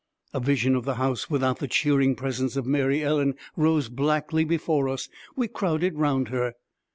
A 0.33 0.39
vision 0.39 0.73
of 0.73 0.83
the 0.83 0.95
house 0.95 1.29
without 1.29 1.59
the 1.59 1.67
cheering 1.67 2.15
presence 2.15 2.55
of 2.57 2.65
Mary 2.65 3.03
Ellen 3.03 3.35
rose 3.55 3.87
blackly 3.87 4.43
before 4.43 4.89
us. 4.89 5.09
We 5.35 5.47
crowded 5.47 5.93
round 5.99 6.29
her. 6.29 6.53